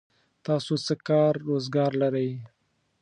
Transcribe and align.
تاسو 0.45 0.73
څه 0.85 0.93
کار 1.07 1.33
روزګار 1.47 1.91
لرئ؟ 2.01 2.29